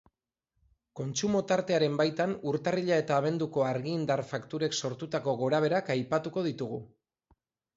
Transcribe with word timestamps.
Kontsumo 0.99 1.41
tartearen 1.51 1.99
baitan 1.99 2.33
urtarrila 2.51 2.97
eta 3.03 3.19
abenduko 3.23 3.67
argi 3.67 3.93
indar 3.99 4.25
fakturek 4.33 4.79
sortutako 4.85 5.37
gora-beherak 5.43 5.93
aipatuko 5.99 6.49
ditugu. 6.49 6.83